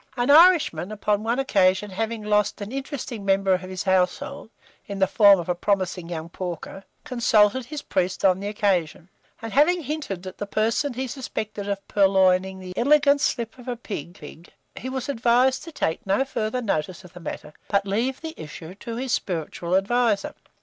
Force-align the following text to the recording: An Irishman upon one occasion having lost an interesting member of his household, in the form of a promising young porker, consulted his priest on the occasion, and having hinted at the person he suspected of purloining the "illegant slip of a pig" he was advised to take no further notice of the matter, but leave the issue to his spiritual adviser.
An 0.17 0.31
Irishman 0.31 0.91
upon 0.91 1.21
one 1.21 1.37
occasion 1.37 1.91
having 1.91 2.23
lost 2.23 2.59
an 2.59 2.71
interesting 2.71 3.23
member 3.23 3.53
of 3.53 3.61
his 3.61 3.83
household, 3.83 4.49
in 4.87 4.97
the 4.97 5.05
form 5.05 5.39
of 5.39 5.47
a 5.47 5.53
promising 5.53 6.09
young 6.09 6.27
porker, 6.27 6.83
consulted 7.03 7.65
his 7.65 7.83
priest 7.83 8.25
on 8.25 8.39
the 8.39 8.47
occasion, 8.47 9.09
and 9.43 9.53
having 9.53 9.83
hinted 9.83 10.25
at 10.25 10.39
the 10.39 10.47
person 10.47 10.95
he 10.95 11.05
suspected 11.05 11.69
of 11.69 11.87
purloining 11.87 12.57
the 12.59 12.73
"illegant 12.75 13.21
slip 13.21 13.59
of 13.59 13.67
a 13.67 13.75
pig" 13.75 14.47
he 14.75 14.89
was 14.89 15.07
advised 15.07 15.63
to 15.65 15.71
take 15.71 16.03
no 16.07 16.25
further 16.25 16.63
notice 16.63 17.03
of 17.03 17.13
the 17.13 17.19
matter, 17.19 17.53
but 17.67 17.85
leave 17.85 18.21
the 18.21 18.33
issue 18.37 18.73
to 18.73 18.95
his 18.95 19.11
spiritual 19.11 19.75
adviser. 19.75 20.33